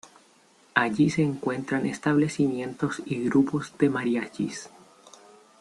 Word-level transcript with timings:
Allí 0.73 1.11
se 1.11 1.21
encuentran 1.21 1.85
establecimientos 1.85 3.03
y 3.05 3.23
grupos 3.25 3.77
de 3.77 3.91
mariachis. 3.91 4.71